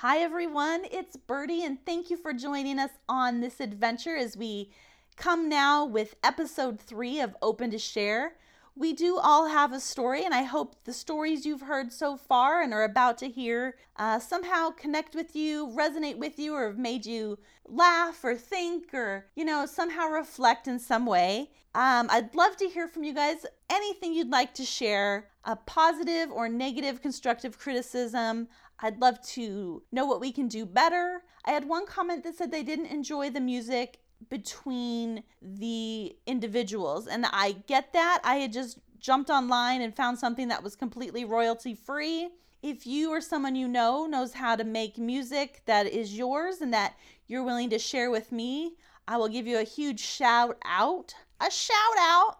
[0.00, 0.82] Hi, everyone.
[0.92, 4.70] It's Birdie, and thank you for joining us on this adventure as we
[5.16, 8.34] come now with episode three of Open to Share.
[8.74, 12.60] We do all have a story, and I hope the stories you've heard so far
[12.60, 16.78] and are about to hear uh, somehow connect with you, resonate with you, or have
[16.78, 21.52] made you laugh or think or, you know, somehow reflect in some way.
[21.74, 23.46] Um, I'd love to hear from you guys.
[23.70, 28.48] Anything you'd like to share, a positive or negative constructive criticism.
[28.80, 31.22] I'd love to know what we can do better.
[31.44, 37.06] I had one comment that said they didn't enjoy the music between the individuals.
[37.06, 38.20] And I get that.
[38.24, 42.30] I had just jumped online and found something that was completely royalty free.
[42.62, 46.72] If you or someone you know knows how to make music that is yours and
[46.72, 46.96] that
[47.26, 48.74] you're willing to share with me,
[49.06, 51.14] I will give you a huge shout out.
[51.40, 52.38] A shout out,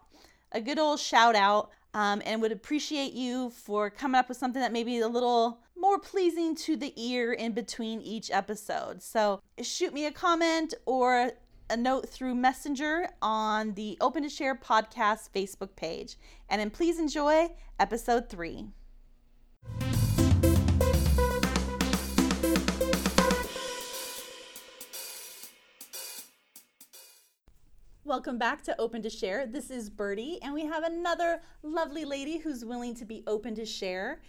[0.51, 4.61] a good old shout out, um, and would appreciate you for coming up with something
[4.61, 9.03] that may be a little more pleasing to the ear in between each episode.
[9.03, 11.31] So shoot me a comment or
[11.69, 16.15] a note through Messenger on the Open to Share podcast Facebook page.
[16.49, 18.65] And then please enjoy episode three.
[28.03, 29.45] Welcome back to Open to Share.
[29.45, 33.65] This is Birdie, and we have another lovely lady who's willing to be open to
[33.65, 34.21] share.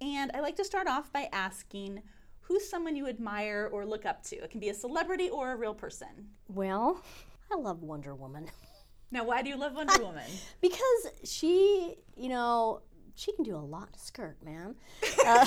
[0.00, 2.02] And I like to start off by asking
[2.40, 4.36] who's someone you admire or look up to?
[4.36, 6.28] It can be a celebrity or a real person.
[6.48, 7.02] Well,
[7.50, 8.46] I love Wonder Woman.
[9.10, 10.30] Now, why do you love Wonder Woman?
[10.60, 12.82] because she, you know,
[13.14, 14.74] she can do a lot to skirt, man.
[15.26, 15.44] Uh,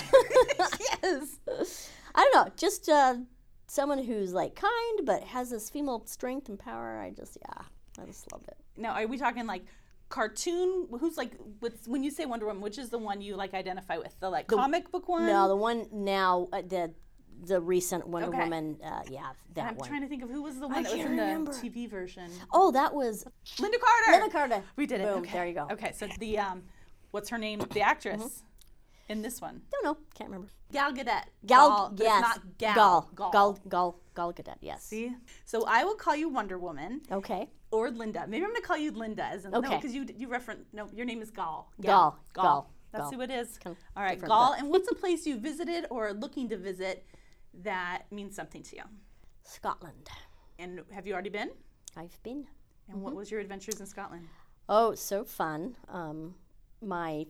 [1.04, 1.90] yes.
[2.14, 3.16] I don't know, just uh,
[3.68, 7.00] someone who's like kind but has this female strength and power.
[7.00, 7.64] I just, yeah,
[8.02, 8.58] I just love it.
[8.76, 9.64] Now, are we talking like
[10.10, 10.88] cartoon?
[11.00, 13.98] Who's like, with, when you say Wonder Woman, which is the one you like identify
[13.98, 14.20] with?
[14.20, 15.26] The like comic book one?
[15.26, 16.94] No, the one now, uh, the
[17.46, 18.40] the recent Wonder Okay.
[18.40, 19.88] Woman, uh, yeah, that I'm one.
[19.88, 21.52] trying to think of who was the one that was in the remember.
[21.52, 22.30] TV version.
[22.52, 23.24] oh, that was
[23.58, 24.26] Lynda Carter.
[24.26, 24.64] Lynda Carter.
[24.76, 25.08] We did it.
[25.08, 25.32] Boom, okay.
[25.32, 25.68] there you go.
[25.72, 26.64] Okay, so the um,
[27.12, 27.62] what's her name?
[27.72, 28.44] The actress
[29.08, 30.52] in this one, Don't know, can't remember.
[30.72, 31.24] Gal Gadot.
[31.46, 32.76] Gal, but yes, not Gal.
[32.76, 33.32] Gal, Gal.
[33.32, 34.84] Gal, Gal, Gal Gadot, yes.
[34.84, 35.16] See,
[35.46, 37.50] so I will call you Wonder Woman Okay.
[37.72, 38.26] Or Linda.
[38.28, 39.76] Maybe I'm gonna call you Linda, as in, no, Okay.
[39.76, 41.72] because you you reference no, your name is Gal.
[41.82, 43.12] Gal, Gal, That's Gal.
[43.12, 43.58] who it is.
[43.60, 44.50] kind of All right, different, Gal.
[44.52, 47.06] but- And what's a place you visited or are looking to visit
[47.64, 48.84] that means something to you?
[49.44, 50.10] Scotland.
[50.58, 51.52] And have you already been?
[51.96, 52.48] I've been.
[52.88, 53.02] And Mm-hmm.
[53.02, 54.28] what was your adventures in Scotland?
[54.68, 55.76] Oh, so fun.
[55.90, 56.36] Um,
[56.82, 57.26] my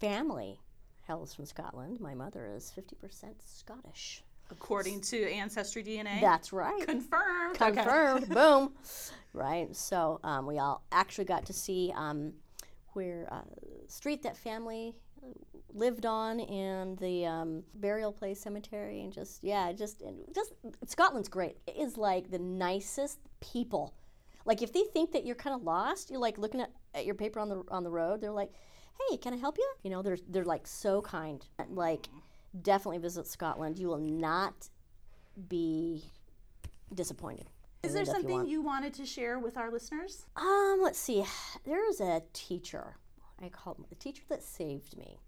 [0.00, 0.60] family
[1.06, 2.00] hails from Scotland.
[2.00, 4.22] My mother is 50% Scottish.
[4.50, 6.20] According to Ancestry DNA.
[6.20, 6.84] That's right.
[6.86, 7.56] confirmed.
[7.60, 7.72] Okay.
[7.72, 8.28] Confirmed.
[8.30, 8.74] Boom.
[9.32, 9.74] Right.
[9.74, 12.32] So um, we all actually got to see um,
[12.94, 13.42] where uh,
[13.86, 14.94] street that family
[15.72, 20.02] lived on and the um, burial place cemetery and just yeah just
[20.34, 20.52] just
[20.86, 21.56] Scotland's great.
[21.66, 23.94] It is like the nicest people.
[24.44, 27.14] Like if they think that you're kind of lost, you're like looking at, at your
[27.14, 28.20] paper on the on the road.
[28.20, 28.50] They're like,
[29.08, 31.44] "Hey, can I help you?" You know, they're they're like so kind.
[31.68, 32.08] Like,
[32.62, 33.78] definitely visit Scotland.
[33.78, 34.68] You will not
[35.48, 36.04] be
[36.94, 37.48] disappointed.
[37.82, 38.48] Is there you something want.
[38.48, 40.26] you wanted to share with our listeners?
[40.36, 41.24] Um, let's see.
[41.64, 42.96] There's a teacher.
[43.42, 45.18] I call the teacher that saved me.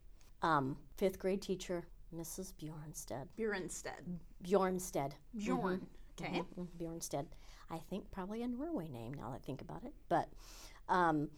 [0.43, 2.53] Um, fifth grade teacher, Mrs.
[2.61, 3.29] Bjornstead.
[3.39, 4.19] Bjornstead.
[4.43, 5.15] Bjornstead.
[5.37, 5.87] Bjorn.
[6.21, 6.43] Okay.
[6.59, 7.27] Mhm, Bjornstead.
[7.71, 9.95] I think probably a Norway name now that I think about it.
[10.11, 10.29] But
[10.91, 11.31] um,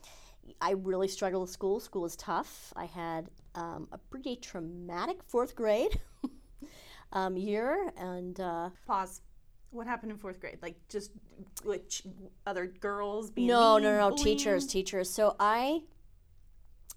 [0.61, 1.79] I really struggled with school.
[1.79, 2.73] School was tough.
[2.75, 6.01] I had um, a pretty traumatic fourth grade
[7.13, 9.21] um, year, and uh, Pause.
[9.75, 10.59] What happened in fourth grade?
[10.63, 11.11] Like just
[11.65, 12.05] like ch-
[12.47, 14.25] other girls being no, mean, no, no, bullying?
[14.25, 15.11] teachers, teachers.
[15.11, 15.83] So I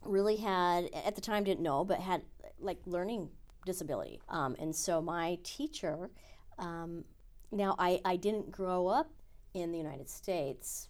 [0.05, 2.21] really had at the time didn't know, but had
[2.59, 3.29] like learning
[3.65, 6.11] disability, um, and so my teacher.
[6.59, 7.03] Um,
[7.51, 9.09] now I I didn't grow up
[9.55, 10.87] in the United States.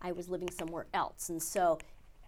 [0.00, 1.78] I was living somewhere else, and so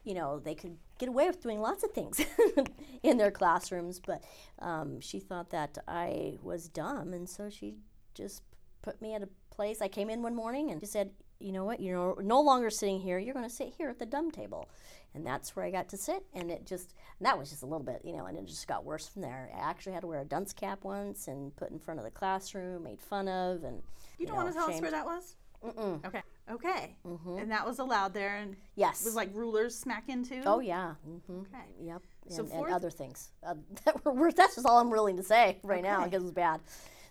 [0.02, 2.20] you know they could get away with doing lots of things
[3.04, 4.24] in their classrooms, but
[4.58, 7.76] um, she thought that I was dumb, and so she
[8.14, 8.42] just
[8.82, 9.80] put me at a place.
[9.82, 11.10] I came in one morning and she said,
[11.40, 11.80] "You know what?
[11.80, 13.18] You're no, longer sitting here.
[13.18, 14.68] You're going to sit here at the dumb table,"
[15.14, 16.24] and that's where I got to sit.
[16.34, 18.66] And it just and that was just a little bit, you know, and it just
[18.68, 19.50] got worse from there.
[19.54, 22.10] I actually had to wear a dunce cap once and put in front of the
[22.10, 23.82] classroom, made fun of, and
[24.18, 25.36] You don't know, want to tell us where that was?
[25.64, 26.04] Mm-mm.
[26.06, 26.22] Okay.
[26.50, 26.96] Okay.
[27.04, 27.42] Mhm.
[27.42, 29.02] And that was allowed there and Yes.
[29.02, 30.40] It was like rulers smack into?
[30.46, 30.94] Oh yeah.
[31.26, 31.64] hmm Okay.
[31.82, 32.02] Yep.
[32.28, 33.54] So and, fourth- and other things uh,
[33.84, 34.34] that were worse.
[34.34, 36.10] That's just all I'm willing to say right now Okay.
[36.10, 36.60] because it's bad.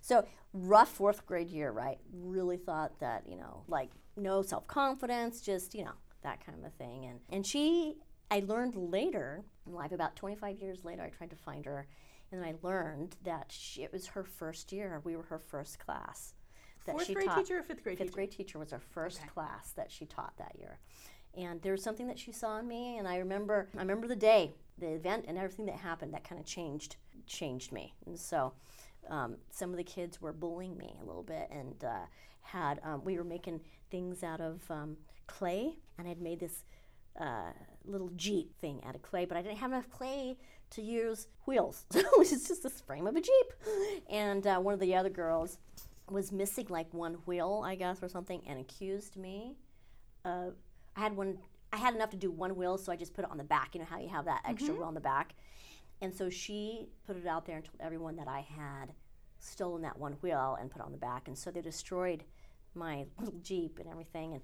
[0.07, 1.97] So rough fourth grade year, right?
[2.13, 5.91] Really thought that you know, like no self confidence, just you know
[6.23, 7.05] that kind of a thing.
[7.05, 7.97] And and she,
[8.31, 11.87] I learned later in life, about 25 years later, I tried to find her,
[12.31, 15.01] and I learned that she, it was her first year.
[15.03, 16.35] We were her first class.
[16.85, 17.43] That Fourth she grade taught.
[17.43, 18.15] teacher or fifth grade Fifth teacher?
[18.15, 19.27] grade teacher was our first Okay.
[19.33, 20.79] class that she taught that year,
[21.35, 24.15] and there was something that she saw in me, and I remember I remember the
[24.15, 26.95] day, the event, and everything that happened that kind of changed
[27.25, 28.53] changed me, and so.
[29.09, 32.05] Um, some of the kids were bullying me a little bit, and uh,
[32.41, 36.63] had um, we were making things out of um, clay, and I'd made this
[37.19, 37.51] uh,
[37.85, 40.37] little jeep thing out of clay, but I didn't have enough clay
[40.71, 43.53] to use wheels, so it was just this frame of a jeep.
[44.09, 45.57] And uh, one of the other girls
[46.09, 49.57] was missing like one wheel, I guess, or something, and accused me
[50.25, 50.53] of.
[50.95, 51.37] I had one.
[51.73, 53.75] I had enough to do one wheel, so I just put it on the back.
[53.75, 55.35] You know how you have that extra wheel on the back,
[56.01, 58.93] and so she put it out there and told everyone that I had
[59.39, 62.23] stolen that one wheel and put it on the back, and so they destroyed
[62.75, 64.41] my little jeep and everything, and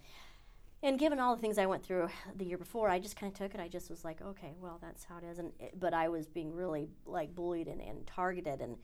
[0.83, 3.37] and given all the things I went through the year before, I just kind of
[3.37, 3.61] took it.
[3.61, 5.39] I just was like, okay, well, that's how it is.
[5.39, 8.77] And it, but I was being really like bullied and, and targeted, and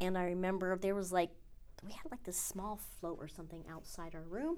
[0.00, 1.30] and I remember there was like
[1.84, 4.56] we had like this small float or something outside our room,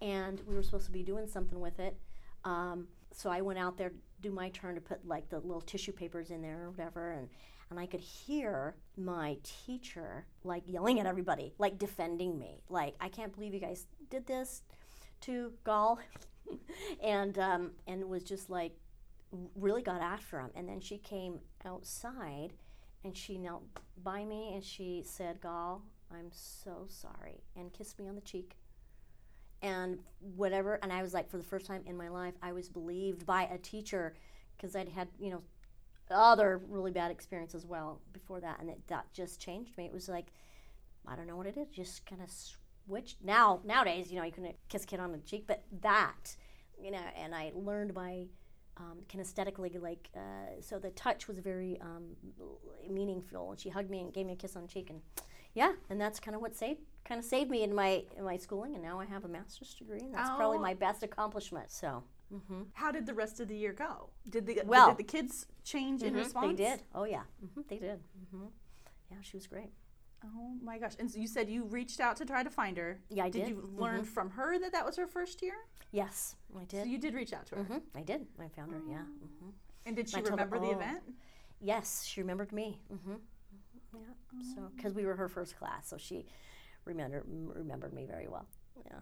[0.00, 1.96] and we were supposed to be doing something with it.
[2.44, 3.92] Um, so I went out there
[4.22, 7.28] do my turn to put like the little tissue papers in there or whatever, and
[7.70, 13.08] and I could hear my teacher like yelling at everybody, like defending me, like I
[13.08, 14.62] can't believe you guys did this
[15.22, 15.98] to Gal,
[17.02, 18.72] and um, and was just like
[19.56, 20.50] really got after him.
[20.54, 22.52] And then she came outside,
[23.04, 23.64] and she knelt
[24.02, 28.56] by me and she said, "Gal, I'm so sorry," and kissed me on the cheek.
[29.62, 29.98] And
[30.36, 33.24] whatever, and I was like, for the first time in my life, I was believed
[33.24, 34.14] by a teacher
[34.56, 35.42] because I'd had you know
[36.10, 39.86] other really bad experience as well before that, and it, that just changed me.
[39.86, 40.32] It was like
[41.06, 42.30] I don't know what it is, just kind of
[42.86, 43.18] switched.
[43.24, 46.36] Now nowadays, you know, you can kiss a kid on the cheek, but that,
[46.80, 48.26] you know, and I learned by
[48.76, 52.04] um, kinesthetically, like, uh, so the touch was very um,
[52.88, 55.00] meaningful, and she hugged me and gave me a kiss on the cheek, and
[55.54, 58.36] yeah, and that's kind of what saved kind of saved me in my in my
[58.36, 60.62] schooling, and now I have a master's degree, and that's probably Oh.
[60.62, 61.70] my best accomplishment.
[61.70, 62.04] So.
[62.30, 64.08] hmm How did the rest of the year go?
[64.28, 66.56] Did the Well- did the kids change in Mhm, response?
[66.56, 66.82] They did.
[66.94, 68.00] Oh yeah, hmm they did.
[68.30, 68.46] hmm
[69.10, 69.70] Yeah, she was great.
[70.24, 70.94] Oh my gosh!
[71.00, 73.00] And so you said you reached out to try to find her.
[73.10, 73.40] Yeah, I did.
[73.40, 73.48] did.
[73.48, 75.56] you learn from her that that was her first year?
[75.90, 76.86] Yes, I So did.
[76.86, 77.64] you did reach out to her.
[77.64, 78.26] hmm I did.
[78.38, 78.80] I found her.
[78.88, 79.02] Yeah.
[79.02, 79.50] hmm
[79.84, 81.02] And did she I told her, remember the "Oh." event?
[81.60, 82.80] Yes, she remembered me.
[83.94, 84.54] Yeah.
[84.54, 86.26] So because we were her first class, so she
[86.84, 88.46] remembered remembered me very well.
[88.84, 89.00] Yeah.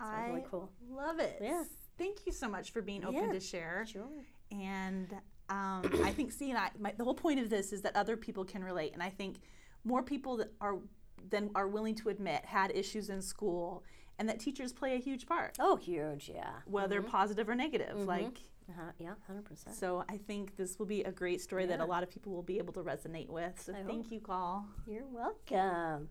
[0.00, 0.70] So was really cool.
[0.90, 1.38] love it.
[1.40, 1.62] Yeah.
[1.98, 3.32] Thank you so much for being open Yeah.
[3.32, 3.84] to share.
[3.86, 4.08] Sure.
[4.50, 5.12] And
[5.50, 8.16] um, I think C and I, my, the whole point of this is that other
[8.16, 9.40] people can relate, and I think
[9.84, 10.78] more people that are
[11.28, 13.84] than are willing to admit had issues in school,
[14.20, 16.28] and that teachers play a huge part, Oh, huge.
[16.32, 16.50] Yeah.
[16.66, 17.96] whether positive or negative.
[18.06, 18.38] Like
[18.68, 18.92] Uh-huh.
[18.98, 19.14] Yeah.
[19.26, 19.74] Hundred percent.
[19.74, 22.42] so, I think this will be a great story that a lot of people will
[22.44, 23.60] be able to resonate with.
[23.60, 24.12] So, I thank hope.
[24.12, 24.66] you, Call.
[24.86, 26.08] You're welcome.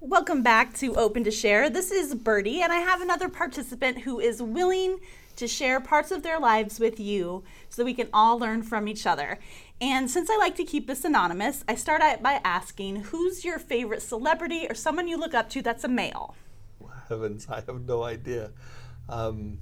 [0.00, 1.70] Welcome back to Open to Share.
[1.70, 4.98] This is Birdie, and I have another participant who is willing
[5.36, 8.88] to share parts of their lives with you so that we can all learn from
[8.88, 9.38] each other.
[9.80, 13.58] And since I like to keep this anonymous, I start out by asking who's your
[13.58, 16.34] favorite celebrity or someone you look up to that's a male?
[17.08, 18.50] Heavens, I have no idea.
[19.08, 19.58] Um,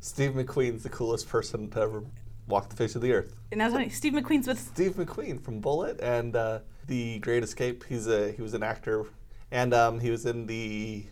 [0.00, 2.04] Steve McQueen's the coolest person to ever
[2.46, 3.34] walk the face of the earth.
[3.50, 4.58] And I was wondering, Steve McQueen's with.
[4.58, 7.84] Steve McQueen from Bullitt and uh, The Great Escape.
[7.88, 9.06] He's a he was an actor,
[9.50, 11.04] and um, he was in the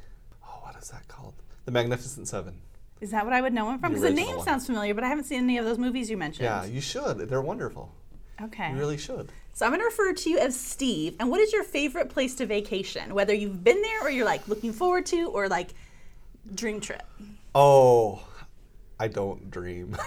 [0.45, 1.35] oh, what is that called?
[1.64, 2.61] The Magnificent Seven.
[3.00, 3.92] Is that what I would know him from?
[3.92, 4.45] Because the name one.
[4.45, 6.45] sounds familiar, but I haven't seen any of those movies you mentioned.
[6.45, 7.19] Yeah, you should.
[7.28, 7.92] They're wonderful.
[8.42, 8.71] Okay.
[8.73, 9.30] You really should.
[9.52, 11.16] So I'm going to refer to you as Steve.
[11.21, 13.14] And what is your favorite place to vacation?
[13.14, 15.71] Whether you've been there or you're like looking forward to or like
[16.54, 17.02] dream trip.
[17.54, 18.23] Oh,
[18.99, 19.97] I don't dream.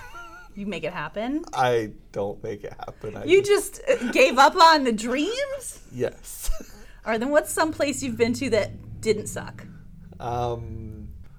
[0.56, 1.44] You make it happen.
[1.52, 3.18] I don't make it happen.
[3.18, 5.82] I You just uh, gave up on the dreams?
[5.92, 6.52] yes.
[7.08, 9.66] Or then what's some place you've been to that didn't suck?
[10.20, 10.93] um,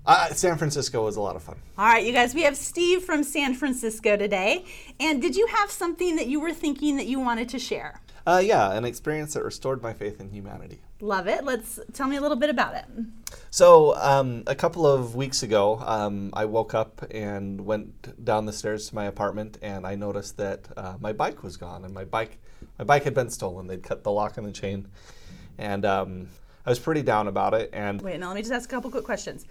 [0.06, 1.56] uh, San Francisco was a lot of fun.
[1.78, 4.64] All right, you guys, we have Steve from San Francisco today.
[5.00, 8.00] And did you have something that you were thinking that you wanted to share?
[8.26, 10.80] Uh, yeah, an experience that restored my faith in humanity.
[11.00, 11.44] Love it.
[11.44, 12.86] Let's tell me a little bit about it.
[13.50, 18.52] So, um, a couple of weeks ago, um, I woke up and went down the
[18.52, 22.04] stairs to my apartment, and I noticed that uh, my bike was gone, and my
[22.04, 22.38] bike,
[22.78, 23.66] my bike had been stolen.
[23.66, 24.88] They'd cut the lock and the chain,
[25.58, 26.28] and um,
[26.64, 27.68] I was pretty down about it.
[27.74, 29.44] And Wait, now let me just ask a couple quick questions.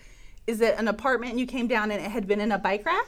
[0.47, 2.85] Is it an apartment and you came down and it had been in a bike
[2.85, 3.07] rack?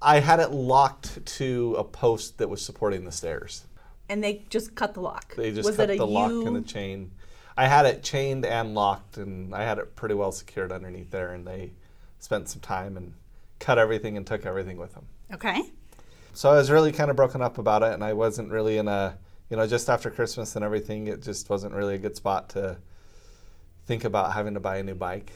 [0.00, 3.64] I had it locked to a post that was supporting the stairs.
[4.08, 5.34] And they just cut the lock.
[5.34, 6.46] They just Was cut the lock U?
[6.46, 7.10] and the chain.
[7.56, 11.32] I had it chained and locked, and I had it pretty well secured underneath there,
[11.34, 11.72] and they
[12.20, 13.14] spent some time and
[13.58, 15.06] cut everything and took everything with them.
[15.34, 15.62] Okay.
[16.32, 18.86] So I was really kind of broken up about it, and I wasn't really in
[18.86, 19.18] a,
[19.50, 22.78] you know, just after Christmas and everything, it just wasn't really a good spot to
[23.86, 25.32] think about having to buy a new bike.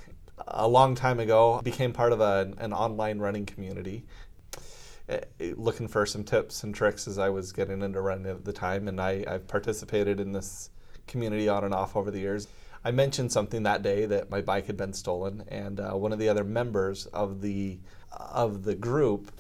[0.47, 4.05] A long time ago, I became part of a, an online running community,
[5.09, 5.21] eh,
[5.57, 8.89] looking for some tips and tricks as I was getting into running at the time,
[8.89, 10.71] and I, I've participated in this
[11.07, 12.49] community on and off over the years.
[12.85, 16.19] I mentioned something that day that my bike had been stolen, and uh, one of
[16.19, 17.79] the other members of the
[18.11, 19.31] of the group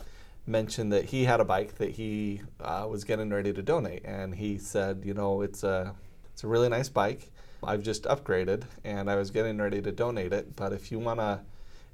[0.46, 4.36] mentioned that he had a bike that he uh, was getting ready to donate, and
[4.36, 5.94] he said, you know, it's a
[6.32, 7.31] it's a really nice bike.
[7.64, 10.56] I've just upgraded, and I was getting ready to donate it.
[10.56, 11.42] But if you wanna,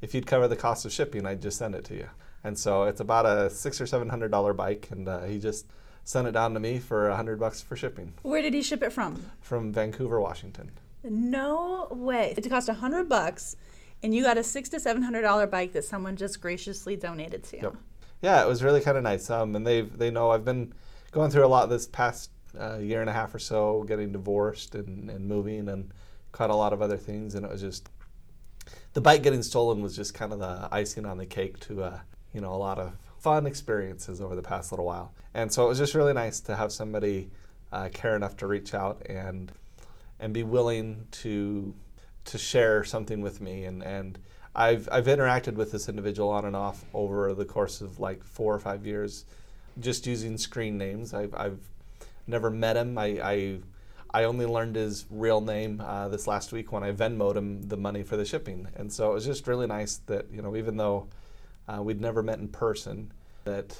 [0.01, 2.09] if you'd cover the cost of shipping, I'd just send it to you.
[2.45, 5.67] And so it's about a six or seven hundred dollar bike, and uh, he just
[6.05, 8.83] sent it down to me for a hundred bucks for shipping Where did he ship
[8.83, 9.23] it from?
[9.41, 10.71] from Vancouver, Washington.
[11.05, 12.35] No way.
[12.37, 13.57] It cost a hundred bucks,
[14.03, 17.45] and you got a six to seven hundred dollar bike that someone just graciously donated
[17.45, 17.63] to you.
[17.65, 17.77] Yep.
[18.23, 19.29] Yeah, it was really kind of nice.
[19.31, 20.73] Um, and they they know I've been
[21.13, 24.75] going through a lot this past uh, year and a half or so, getting divorced
[24.75, 25.93] and, and moving and
[26.33, 27.89] caught a lot of other things, and it was just
[28.93, 31.99] the bike getting stolen was just kind of the icing on the cake to uh,
[32.33, 35.13] you know a lot of fun experiences over the past little while.
[35.35, 37.31] And so it was just really nice to have somebody
[37.73, 39.53] uh, care enough to reach out and
[40.21, 41.75] and be willing to
[42.25, 44.19] to share something with me and and
[44.59, 48.53] I've I've interacted with this individual on and off over the course of like four
[48.53, 49.25] or five years,
[49.79, 51.15] just using screen names.
[51.15, 51.61] I've, I've
[52.29, 52.99] never met him.
[52.99, 53.59] I, I
[54.11, 57.77] I only learned his real name uh, this last week when I Venmoed him the
[57.77, 60.77] money for the shipping, and so it was just really nice that you know even
[60.77, 61.09] though
[61.69, 63.13] uh, we'd never met in person,
[63.45, 63.77] that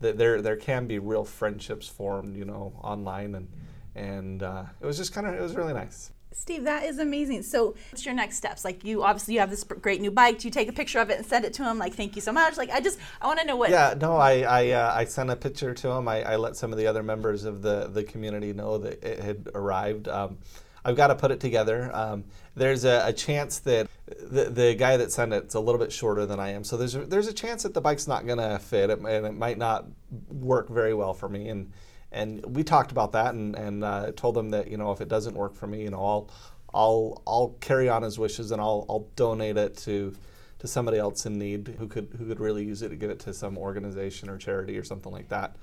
[0.00, 3.48] that there there can be real friendships formed, you know, online, and
[3.94, 6.10] and uh, it was just kind of it was really nice.
[6.38, 7.42] Steve, that is amazing.
[7.42, 8.64] So, what's your next steps?
[8.64, 10.38] Like, you obviously you have this great new bike.
[10.38, 11.78] Do you take a picture of it and send it to him?
[11.78, 12.56] Like, thank you so much.
[12.56, 13.70] Like, I just I want to know what.
[13.70, 16.06] Yeah, no, I I, uh, I sent a picture to him.
[16.06, 19.18] I, I let some of the other members of the the community know that it
[19.18, 20.08] had arrived.
[20.08, 20.38] Um,
[20.84, 21.90] I've got to put it together.
[21.92, 22.24] Um,
[22.54, 26.26] there's a, a, chance that the, the guy that sent it's a little bit shorter
[26.26, 28.90] than I am, so there's a, there's a chance that the bike's not gonna fit,
[28.90, 29.86] and it might not
[30.28, 31.48] work very well for me.
[31.48, 31.72] And
[32.12, 35.08] and we talked about that, and and uh, told him that you know if it
[35.08, 36.30] doesn't work for me, you know I'll
[36.74, 40.14] I'll I'll carry on his wishes and I'll I'll donate it to
[40.58, 43.20] to somebody else in need who could who could really use it to give it
[43.20, 45.56] to some organization or charity or something like that.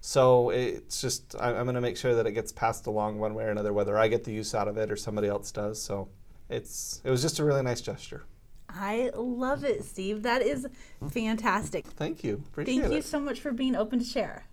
[0.00, 3.34] So it's just I, I'm going to make sure that it gets passed along one
[3.34, 5.80] way or another, whether I get the use out of it or somebody else does.
[5.82, 6.08] So
[6.48, 8.24] it's it was just a really nice gesture.
[8.68, 10.22] I love it, Steve.
[10.22, 10.66] That is
[11.10, 11.86] fantastic.
[11.86, 12.42] Thank you.
[12.48, 13.04] Appreciate Thank you it.
[13.04, 14.44] so much for being open to share.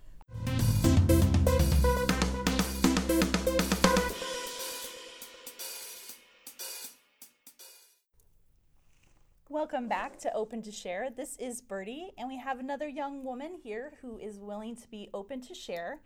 [9.56, 11.08] Welcome back to Open to Share.
[11.08, 15.08] This is Birdie, and we have another young woman here who is willing to be
[15.14, 16.02] open to share.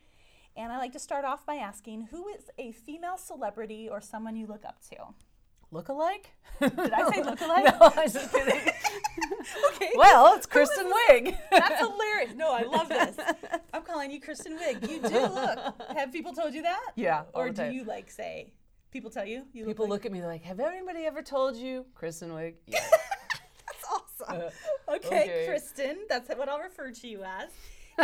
[0.56, 4.36] And I like to start off by asking who is a female celebrity or someone
[4.36, 4.96] you look up to?
[5.72, 6.30] Look-alike?
[6.60, 7.64] Did I say look-alike?
[7.64, 8.54] no, I was just kidding.
[9.74, 9.90] okay.
[9.96, 11.36] well, it's Kristen Wiig.
[11.50, 12.34] That's hilarious.
[12.36, 13.16] No, I love this.
[13.74, 14.88] I'm calling you Kristen Wiig.
[14.88, 15.58] You do look.
[15.96, 16.92] Have people told you that?
[16.94, 17.72] Yeah, Or do time.
[17.72, 18.52] you like say?
[18.92, 19.42] People tell you.
[19.52, 22.54] You People like, look at me like, have anybody ever told you Kristen Wiig?
[22.68, 22.78] Yeah.
[24.88, 25.44] Okay, okay.
[25.46, 25.98] Kristen.
[26.08, 27.48] That's what I'll refer to you as.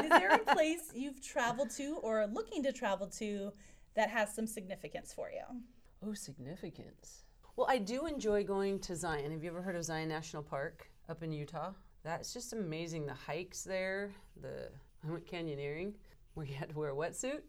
[0.04, 3.52] Is there a place you've traveled to or are looking to travel to
[3.94, 5.60] that has some significance for you?
[6.06, 7.24] oh, significance.
[7.56, 9.32] Well, I do enjoy going to Zion.
[9.32, 11.72] Have you ever heard of Zion National Park up in Utah?
[12.04, 13.06] That's just amazing.
[13.06, 14.68] The hikes there, the
[15.06, 15.94] I went canyoneering
[16.34, 17.40] where you had to wear a wetsuit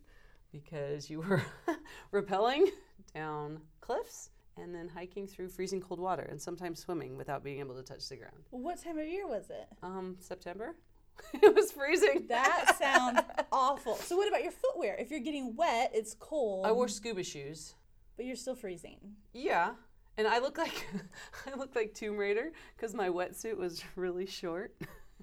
[0.52, 1.44] because you were
[2.14, 2.68] rappelling
[3.14, 4.30] down cliffs
[4.62, 8.08] and then hiking through freezing cold water and sometimes swimming without being able to touch
[8.10, 8.36] the ground.
[8.52, 9.68] What time of year was it?
[9.84, 10.76] Um, September.
[11.34, 12.26] it was freezing.
[12.30, 13.22] That sounds
[13.52, 13.96] awful.
[13.96, 14.96] So what about your footwear?
[15.00, 16.66] If you're getting wet, it's cold.
[16.66, 17.74] I wore scuba shoes.
[18.16, 18.98] but you're still freezing.
[19.34, 19.72] Yeah,
[20.18, 20.86] and I look like
[21.52, 24.76] I look like Tomb Raider because my wetsuit was really short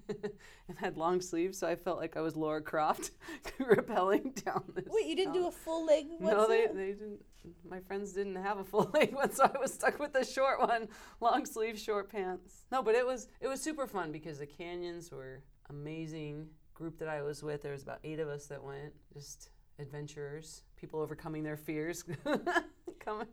[0.67, 3.11] and had long sleeves, so I felt like I was Laura Croft
[3.59, 4.85] rappelling down this.
[4.89, 7.19] Wait, you didn't do a full leg No, they, they didn't.
[7.69, 10.59] My friends didn't have a full leg one, so I was stuck with the short
[10.59, 10.87] one,
[11.21, 12.65] long sleeve, short pants.
[12.71, 16.47] No, but it was it was super fun because the canyons were amazing.
[16.73, 20.63] Group that I was with, there was about eight of us that went, just adventurers,
[20.75, 22.03] people overcoming their fears,
[22.99, 23.27] coming.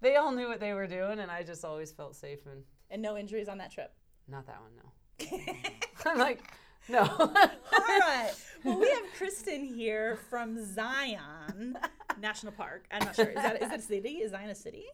[0.00, 3.02] They all knew what they were doing, and I just always felt safe and and
[3.02, 3.92] no injuries on that trip.
[4.28, 4.70] not that one.
[4.76, 4.90] No,
[6.06, 6.42] I'm like,
[6.88, 7.02] no.
[7.02, 8.32] All right.
[8.64, 11.78] Well, we have Kristen here from Zion
[12.20, 12.86] National Park.
[12.90, 13.26] I'm not sure.
[13.26, 14.08] Is that is it a city?
[14.18, 14.84] Is Zion a city?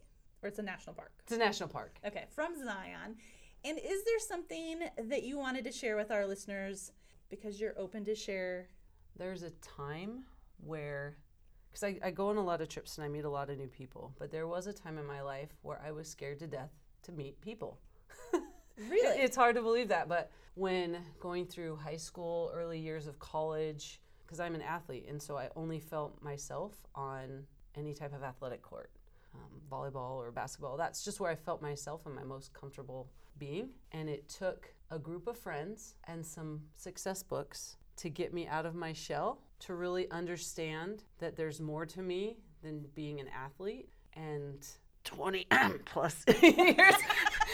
[0.43, 1.13] Or it's a national park?
[1.23, 1.97] it's a national park.
[2.07, 3.17] Okay, from Zion.
[3.65, 6.93] And is there something that you wanted to share with our listeners
[7.31, 8.69] because you're open to share?
[9.19, 10.25] There's a time
[10.59, 11.17] where,
[11.71, 13.59] because I, I go on a lot of trips and I meet a lot of
[13.59, 16.47] new people, but there was a time in my life where I was scared to
[16.47, 16.71] death
[17.05, 17.81] to meet people.
[18.79, 19.23] Really?
[19.23, 24.01] It's hard to believe that, but when going through high school, early years of college,
[24.25, 27.45] because I'm an athlete, and so I only felt myself on
[27.77, 28.91] any type of athletic court,
[29.35, 30.77] um, volleyball or basketball.
[30.77, 33.71] That's just where I felt myself and my most comfortable being.
[33.93, 38.67] And it took a group of friends and some success books to get me out
[38.67, 43.89] of my shell to really understand that there's more to me than being an athlete.
[44.15, 44.67] And
[45.05, 45.47] 20
[45.85, 46.95] plus years,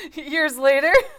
[0.15, 0.93] years later,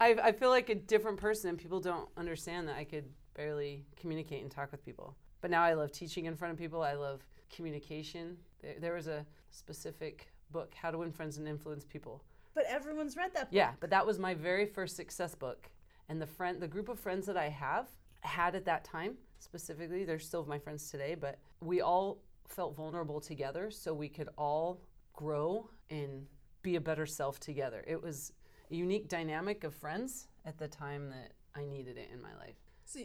[0.00, 3.84] I, I feel like a different person, and people don't understand that I could barely
[4.00, 5.16] communicate and talk with people.
[5.40, 6.82] But now I love teaching in front of people.
[6.82, 7.20] I love
[7.54, 8.36] communication.
[8.60, 12.22] There, there was a specific book, How to Win Friends and Influence People.
[12.54, 13.56] But everyone's read that book.
[13.56, 15.70] Yeah, but that was my very first success book.
[16.08, 17.88] And the friend, the group of friends that I have
[18.20, 23.20] had at that time, specifically, they're still my friends today, but we all felt vulnerable
[23.20, 24.80] together so we could all
[25.14, 26.26] grow and
[26.62, 27.84] be a better self together.
[27.86, 28.32] It was
[28.70, 32.56] a unique dynamic of friends at the time that I needed it in my life.
[32.84, 33.00] So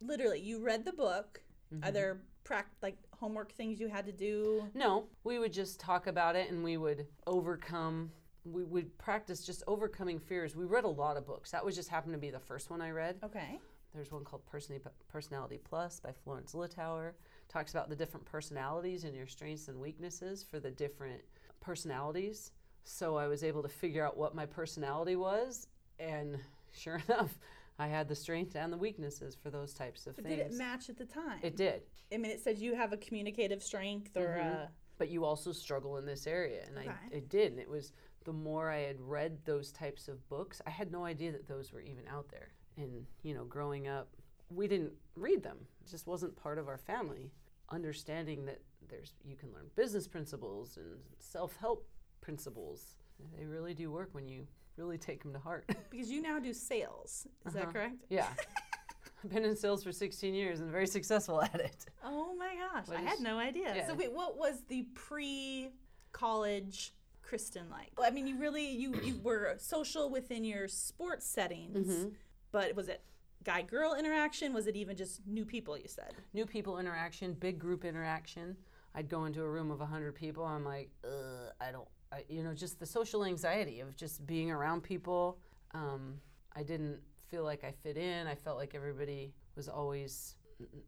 [0.00, 1.42] literally, you read the book.
[1.74, 1.84] Mm-hmm.
[1.84, 4.68] Are there prac- like homework things you had to do?
[4.74, 8.10] No, we would just talk about it and we would overcome
[8.44, 10.56] we would practice just overcoming fears.
[10.56, 11.50] We read a lot of books.
[11.50, 13.16] That was just happened to be the first one I read.
[13.22, 13.58] Okay.
[13.94, 17.12] There's one called Personality, Personality Plus by Florence Littauer.
[17.48, 21.20] Talks about the different personalities and your strengths and weaknesses for the different
[21.60, 22.52] personalities.
[22.88, 25.68] So I was able to figure out what my personality was,
[25.98, 26.38] and
[26.72, 27.38] sure enough,
[27.78, 30.36] I had the strengths and the weaknesses for those types of But things.
[30.38, 31.38] did it match at the time?
[31.42, 31.82] it did.
[32.12, 34.66] I mean, it said you have a communicative strength or uh,
[34.96, 36.88] but you also struggle in this area and Okay.
[37.12, 37.92] I, I did and it was
[38.24, 41.72] the more i had read those types of books i had no idea that those
[41.72, 44.08] were even out there and you know growing up
[44.48, 47.30] we didn't read them it just wasn't part of our family
[47.70, 51.86] understanding that there's you can learn business principles and self-help
[52.20, 52.94] principles
[53.36, 56.52] they really do work when you really take them to heart because you now do
[56.52, 57.26] sales.
[57.46, 57.72] Is that Uh-huh.
[57.72, 58.04] correct?
[58.08, 58.28] yeah
[59.24, 62.86] i've been in sales for 16 years and very successful at it Oh my gosh,
[62.96, 63.74] I had no idea.
[63.74, 63.86] yeah.
[63.88, 67.90] So wait, what was the pre-college Kristen like?
[67.98, 72.08] Well, I mean, you really you you were social within your sports settings, Mm-hmm.
[72.52, 73.02] but was it
[73.44, 74.54] guy-girl interaction?
[74.54, 75.76] Was it even just new people?
[75.76, 76.14] You said.
[76.32, 78.56] new people interaction, big group interaction.
[78.94, 80.44] I'd go into a room of 100 people.
[80.44, 84.50] I'm like, Ugh, I don't, I, you know, just the social anxiety of just being
[84.50, 85.38] around people.
[85.74, 86.14] Um,
[86.54, 86.98] I didn't
[87.28, 88.26] feel like I fit in.
[88.26, 90.36] I felt like everybody was always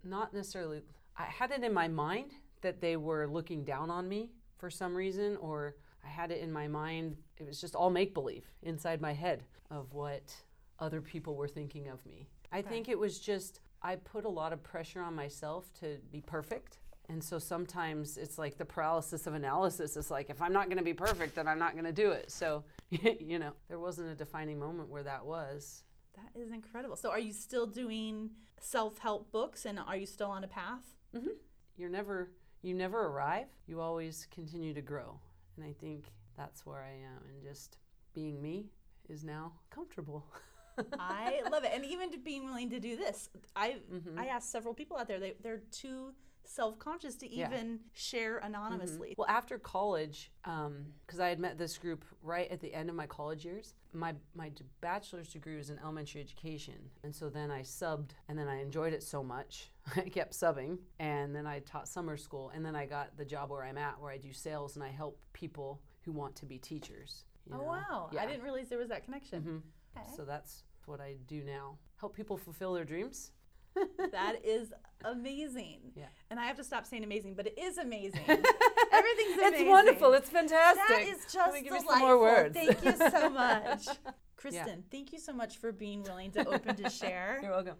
[0.05, 0.83] not necessarily,
[1.17, 2.33] I had it in my mind
[2.63, 6.53] that they were looking down on me for some reason, or I had it in
[6.53, 10.35] my mind, it was just all make believe inside my head of what
[10.79, 12.29] other people were thinking of me.
[12.53, 16.21] I think it was just, I put a lot of pressure on myself to be
[16.21, 16.79] perfect.
[17.11, 19.97] And so sometimes it's like the paralysis of analysis.
[19.97, 22.13] It's like, if I'm not going to be perfect, then I'm not going to do
[22.13, 22.31] it.
[22.31, 25.83] So, you know, there wasn't a defining moment where that was.
[26.15, 26.95] That is incredible.
[26.95, 30.85] So, are you still doing self-help books, and are you still on a path?
[31.77, 32.31] You're never,
[32.63, 33.49] you never arrive.
[33.67, 35.19] You always continue to grow.
[35.57, 37.23] And I think that's where I am.
[37.29, 37.79] And just
[38.15, 38.71] being me
[39.09, 40.25] is now comfortable.
[40.99, 44.19] I love it, and even to being willing to do this, I Mm-hmm.
[44.19, 45.19] I asked several people out there.
[45.19, 46.13] They they're too
[46.45, 47.47] self-conscious to Yeah.
[47.47, 47.55] Mm-hmm.
[47.55, 49.15] even share anonymously.
[49.17, 53.07] Well, after college, because I had met this group right at the end of my
[53.07, 58.11] college years, my my bachelor's degree was in elementary education, and so then I subbed,
[58.29, 62.17] and then I enjoyed it so much, I kept subbing, and then I taught summer
[62.17, 64.85] school, and then I got the job where I'm at, where I do sales, and
[64.85, 67.25] I help people who want to be teachers.
[67.47, 67.65] you Oh know?
[67.65, 68.11] wow!
[68.19, 69.43] I didn't realize there was that connection.
[69.43, 69.63] Mhm.
[70.01, 70.09] Okay.
[70.17, 73.33] So that's what I do now: help people fulfill their dreams
[74.13, 74.73] that is
[75.05, 75.93] amazing.
[75.95, 76.05] Yeah.
[76.31, 78.21] And I have to stop saying amazing, but it is amazing.
[78.27, 79.61] Everything's amazing.
[79.61, 80.13] It's wonderful.
[80.15, 80.89] It's fantastic.
[80.89, 81.93] That is just Let me give delightful.
[81.93, 82.55] Some more words.
[82.55, 83.87] Thank you so much.
[84.37, 84.75] Kristen, yeah.
[84.91, 87.41] thank you so much for being willing to open to share.
[87.43, 87.77] You're welcome.